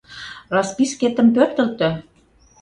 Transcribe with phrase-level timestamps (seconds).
[0.55, 1.89] Распискетым пӧртылтӧ.